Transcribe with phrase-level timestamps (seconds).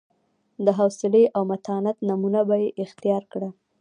[0.65, 3.49] د حوصلې او متانت نمونه به یې اختیار کړه.